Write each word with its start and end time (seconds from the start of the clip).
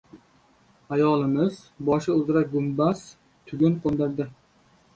Ayolimiz 0.95 1.55
boshi 1.91 2.11
uzra 2.15 2.43
gumbaz 2.55 3.07
tugun 3.53 3.79
qo‘ndirdi. 3.87 4.31